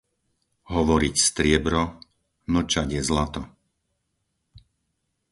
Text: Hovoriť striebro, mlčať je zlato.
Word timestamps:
Hovoriť 0.75 1.13
striebro, 1.27 1.83
mlčať 2.53 2.87
je 2.97 3.01
zlato. 3.09 3.41